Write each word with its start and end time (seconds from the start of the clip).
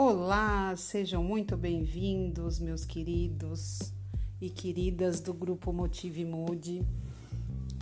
Olá, 0.00 0.76
sejam 0.76 1.24
muito 1.24 1.56
bem-vindos, 1.56 2.60
meus 2.60 2.84
queridos 2.84 3.92
e 4.40 4.48
queridas 4.48 5.18
do 5.18 5.34
grupo 5.34 5.72
Motive 5.72 6.24
Mude. 6.24 6.86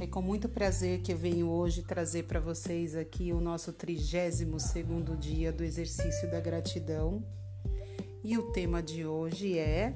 É 0.00 0.06
com 0.06 0.22
muito 0.22 0.48
prazer 0.48 1.02
que 1.02 1.12
eu 1.12 1.18
venho 1.18 1.50
hoje 1.50 1.82
trazer 1.82 2.22
para 2.22 2.40
vocês 2.40 2.96
aqui 2.96 3.34
o 3.34 3.38
nosso 3.38 3.70
32 3.70 4.62
segundo 4.62 5.14
dia 5.14 5.52
do 5.52 5.62
exercício 5.62 6.30
da 6.30 6.40
gratidão. 6.40 7.22
E 8.24 8.38
o 8.38 8.50
tema 8.50 8.82
de 8.82 9.04
hoje 9.04 9.58
é 9.58 9.94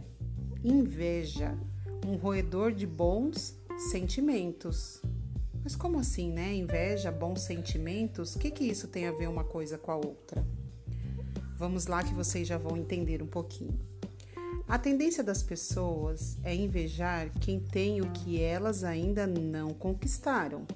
inveja, 0.63 1.57
um 2.07 2.17
roedor 2.17 2.71
de 2.71 2.87
bons 2.87 3.59
sentimentos. 3.91 5.01
Mas 5.65 5.75
como 5.75 5.99
assim, 5.99 6.31
né? 6.31 6.53
Inveja, 6.55 7.11
bons 7.11 7.41
sentimentos? 7.41 8.37
O 8.37 8.39
que, 8.39 8.51
que 8.51 8.65
isso 8.65 8.89
tem 8.89 9.07
a 9.07 9.11
ver 9.11 9.27
uma 9.27 9.43
coisa 9.43 9.79
com 9.79 9.91
a 9.91 9.97
outra? 9.97 10.60
Vamos 11.61 11.87
lá 11.87 12.03
que 12.03 12.15
vocês 12.15 12.49
já 12.49 12.57
vão 12.57 12.75
entender 12.75 13.23
um 13.23 13.27
pouquinho. 13.27 13.79
A 14.67 14.79
tendência 14.79 15.23
das 15.23 15.43
pessoas 15.43 16.39
é 16.43 16.55
invejar 16.55 17.29
quem 17.39 17.61
tem 17.61 18.01
o 18.01 18.11
que 18.13 18.41
elas 18.41 18.83
ainda 18.83 19.27
não 19.27 19.75
conquistaram 19.75 20.67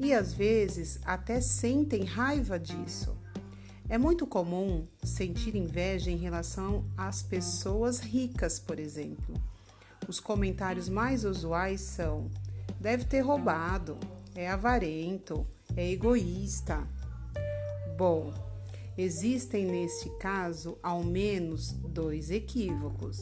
e 0.00 0.12
às 0.12 0.34
vezes 0.34 0.98
até 1.04 1.40
sentem 1.40 2.02
raiva 2.02 2.58
disso. 2.58 3.16
É 3.88 3.96
muito 3.96 4.26
comum 4.26 4.88
sentir 5.04 5.54
inveja 5.54 6.10
em 6.10 6.16
relação 6.16 6.84
às 6.96 7.22
pessoas 7.22 8.00
ricas, 8.00 8.58
por 8.58 8.80
exemplo. 8.80 9.40
Os 10.08 10.18
comentários 10.18 10.88
mais 10.88 11.24
usuais 11.24 11.82
são: 11.82 12.28
deve 12.80 13.04
ter 13.04 13.20
roubado, 13.20 13.96
é 14.34 14.50
avarento, 14.50 15.46
é 15.76 15.88
egoísta. 15.88 16.84
Bom, 17.96 18.34
Existem 18.98 19.66
neste 19.66 20.08
caso 20.18 20.78
ao 20.82 21.04
menos 21.04 21.72
dois 21.72 22.30
equívocos. 22.30 23.18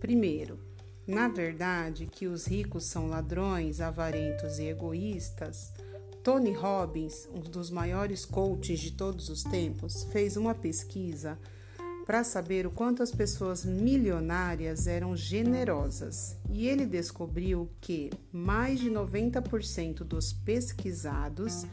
Primeiro, 0.00 0.58
na 1.06 1.28
verdade 1.28 2.06
que 2.06 2.26
os 2.26 2.46
ricos 2.46 2.86
são 2.86 3.06
ladrões, 3.06 3.80
avarentos 3.80 4.58
e 4.58 4.64
egoístas, 4.64 5.72
Tony 6.24 6.52
Robbins, 6.52 7.28
um 7.32 7.38
dos 7.38 7.70
maiores 7.70 8.24
coaches 8.24 8.80
de 8.80 8.90
todos 8.90 9.28
os 9.28 9.44
tempos, 9.44 10.02
fez 10.10 10.36
uma 10.36 10.56
pesquisa 10.56 11.38
para 12.04 12.24
saber 12.24 12.66
o 12.66 12.70
quanto 12.72 13.00
as 13.00 13.12
pessoas 13.12 13.64
milionárias 13.64 14.88
eram 14.88 15.16
generosas. 15.16 16.36
E 16.50 16.66
ele 16.66 16.84
descobriu 16.84 17.70
que 17.80 18.10
mais 18.32 18.80
de 18.80 18.90
90% 18.90 19.98
dos 19.98 20.32
pesquisados 20.32 21.64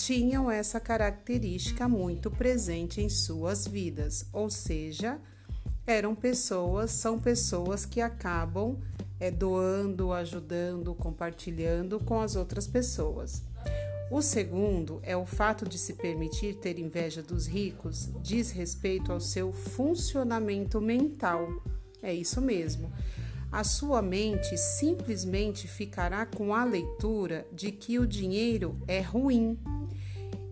tinham 0.00 0.50
essa 0.50 0.80
característica 0.80 1.86
muito 1.86 2.30
presente 2.30 3.02
em 3.02 3.08
suas 3.10 3.66
vidas, 3.66 4.24
ou 4.32 4.48
seja, 4.48 5.20
eram 5.86 6.14
pessoas, 6.14 6.90
são 6.90 7.18
pessoas 7.18 7.84
que 7.84 8.00
acabam 8.00 8.78
é, 9.18 9.30
doando, 9.30 10.12
ajudando, 10.12 10.94
compartilhando 10.94 12.00
com 12.00 12.18
as 12.18 12.34
outras 12.34 12.66
pessoas. 12.66 13.42
O 14.10 14.22
segundo 14.22 15.00
é 15.02 15.14
o 15.14 15.26
fato 15.26 15.68
de 15.68 15.76
se 15.76 15.92
permitir 15.92 16.54
ter 16.54 16.78
inveja 16.78 17.22
dos 17.22 17.46
ricos, 17.46 18.08
diz 18.22 18.50
respeito 18.50 19.12
ao 19.12 19.20
seu 19.20 19.52
funcionamento 19.52 20.80
mental. 20.80 21.46
É 22.02 22.12
isso 22.12 22.40
mesmo. 22.40 22.90
A 23.52 23.64
sua 23.64 24.00
mente 24.00 24.56
simplesmente 24.56 25.68
ficará 25.68 26.24
com 26.24 26.54
a 26.54 26.64
leitura 26.64 27.46
de 27.52 27.70
que 27.70 27.98
o 27.98 28.06
dinheiro 28.06 28.80
é 28.86 29.00
ruim, 29.00 29.58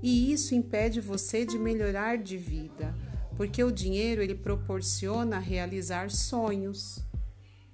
e 0.02 0.32
isso 0.32 0.54
impede 0.54 1.00
você 1.00 1.44
de 1.44 1.58
melhorar 1.58 2.18
de 2.18 2.36
vida, 2.36 2.94
porque 3.36 3.62
o 3.62 3.72
dinheiro 3.72 4.22
ele 4.22 4.34
proporciona 4.34 5.38
realizar 5.38 6.10
sonhos, 6.10 7.00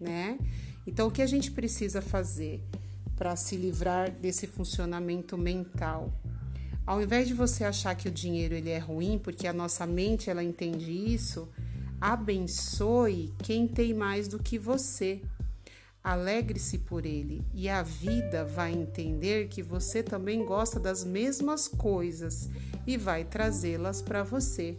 né? 0.01 0.39
Então 0.87 1.09
o 1.09 1.11
que 1.11 1.23
a 1.23 1.27
gente 1.27 1.51
precisa 1.51 2.01
fazer 2.03 2.63
para 3.17 3.37
se 3.37 3.57
livrar 3.57 4.11
desse 4.11 4.47
funcionamento 4.47 5.37
mental? 5.37 6.13
Ao 6.87 7.01
invés 7.01 7.27
de 7.27 7.35
você 7.35 7.65
achar 7.65 7.95
que 7.95 8.09
o 8.09 8.13
dinheiro 8.13 8.55
ele 8.55 8.69
é 8.69 8.79
ruim, 8.79 9.19
porque 9.19 9.47
a 9.47 9.53
nossa 9.53 9.87
mente 9.87 10.29
ela 10.29 10.45
entende 10.45 10.93
isso, 10.93 11.49
abençoe 11.99 13.33
quem 13.43 13.67
tem 13.67 13.95
mais 13.95 14.29
do 14.29 14.39
que 14.39 14.59
você. 14.59 15.23
Alegre-se 16.05 16.77
por 16.81 17.07
ele 17.07 17.43
e 17.55 17.67
a 17.67 17.83
vida 17.83 18.45
vai 18.45 18.73
entender 18.73 19.49
que 19.49 19.63
você 19.63 20.03
também 20.03 20.45
gosta 20.45 20.79
das 20.79 21.03
mesmas 21.03 21.67
coisas 21.67 22.51
e 22.87 22.99
vai 22.99 23.25
trazê-las 23.25 24.03
para 24.03 24.23
você. 24.23 24.77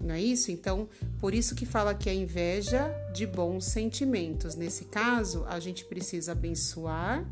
Não 0.00 0.14
é 0.14 0.20
isso? 0.22 0.52
Então, 0.52 0.88
por 1.18 1.34
isso 1.34 1.56
que 1.56 1.66
fala 1.66 1.96
que 1.96 2.08
a 2.08 2.14
inveja 2.14 2.94
de 3.12 3.26
bons 3.26 3.64
sentimentos. 3.64 4.54
Nesse 4.54 4.84
caso, 4.84 5.44
a 5.48 5.58
gente 5.58 5.84
precisa 5.84 6.30
abençoar 6.30 7.28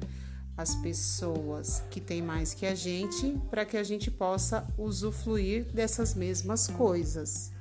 as 0.57 0.75
pessoas 0.75 1.85
que 1.89 2.01
têm 2.01 2.21
mais 2.21 2.53
que 2.53 2.67
a 2.67 2.75
gente 2.75 3.39
para 3.49 3.65
que 3.65 3.77
a 3.77 3.85
gente 3.85 4.11
possa 4.11 4.67
usufruir 4.77 5.67
dessas 5.67 6.15
mesmas 6.15 6.67
coisas. 6.67 7.53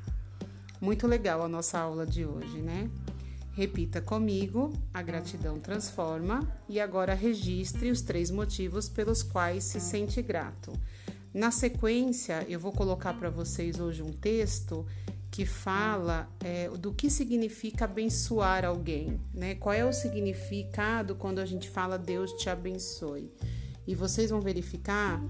Muito 0.81 1.05
legal 1.05 1.43
a 1.43 1.47
nossa 1.47 1.77
aula 1.77 2.07
de 2.07 2.25
hoje, 2.25 2.57
né? 2.59 2.89
Repita 3.55 4.01
comigo: 4.01 4.73
a 4.93 5.01
gratidão 5.01 5.59
transforma 5.59 6.45
e 6.67 6.77
agora 6.77 7.13
registre 7.13 7.89
os 7.89 8.01
três 8.01 8.29
motivos 8.29 8.89
pelos 8.89 9.23
quais 9.23 9.63
se 9.63 9.79
sente 9.79 10.21
grato. 10.21 10.73
Na 11.33 11.51
sequência, 11.51 12.45
eu 12.49 12.59
vou 12.59 12.73
colocar 12.73 13.13
para 13.13 13.29
vocês 13.29 13.79
hoje 13.79 14.01
um 14.01 14.11
texto 14.11 14.85
que 15.31 15.45
fala 15.45 16.29
é, 16.43 16.69
do 16.69 16.93
que 16.93 17.09
significa 17.09 17.85
abençoar 17.85 18.65
alguém, 18.65 19.19
né? 19.33 19.55
Qual 19.55 19.73
é 19.73 19.85
o 19.85 19.93
significado 19.93 21.15
quando 21.15 21.39
a 21.39 21.45
gente 21.45 21.69
fala 21.69 21.97
Deus 21.97 22.31
te 22.33 22.49
abençoe? 22.49 23.31
E 23.87 23.95
vocês 23.95 24.31
vão 24.31 24.41
verificar 24.41 25.21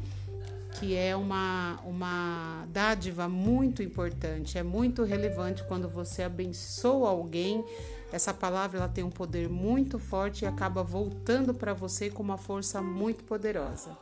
que 0.80 0.96
é 0.96 1.16
uma, 1.16 1.80
uma 1.86 2.66
dádiva 2.70 3.28
muito 3.28 3.82
importante, 3.82 4.58
é 4.58 4.64
muito 4.64 5.04
relevante 5.04 5.64
quando 5.64 5.88
você 5.88 6.24
abençoa 6.24 7.10
alguém 7.10 7.64
essa 8.16 8.34
palavra 8.34 8.78
ela 8.78 8.88
tem 8.88 9.04
um 9.04 9.10
poder 9.10 9.50
muito 9.50 10.00
forte 10.00 10.44
e 10.44 10.48
acaba 10.48 10.82
voltando 10.82 11.54
para 11.54 11.74
você 11.74 12.10
com 12.10 12.24
uma 12.24 12.38
força 12.38 12.82
muito 12.82 13.26
poderosa. 13.26 13.98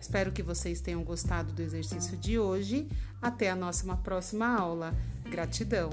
Espero 0.00 0.32
que 0.32 0.42
vocês 0.42 0.80
tenham 0.80 1.04
gostado 1.04 1.52
do 1.52 1.62
exercício 1.62 2.16
de 2.16 2.40
hoje. 2.40 2.88
Até 3.20 3.50
a 3.50 3.54
nossa 3.54 3.96
próxima 3.96 4.48
aula. 4.48 4.92
Gratidão! 5.30 5.90